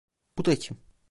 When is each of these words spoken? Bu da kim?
Bu 0.37 0.45
da 0.45 0.55
kim? 0.55 0.77